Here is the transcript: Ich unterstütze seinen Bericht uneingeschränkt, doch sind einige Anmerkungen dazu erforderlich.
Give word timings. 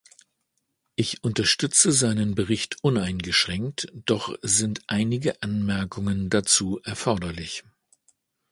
Ich 0.95 1.23
unterstütze 1.23 1.91
seinen 1.91 2.33
Bericht 2.33 2.83
uneingeschränkt, 2.83 3.85
doch 3.93 4.35
sind 4.41 4.81
einige 4.87 5.43
Anmerkungen 5.43 6.31
dazu 6.31 6.81
erforderlich. 6.83 7.63